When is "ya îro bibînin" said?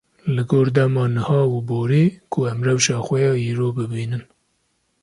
3.25-4.23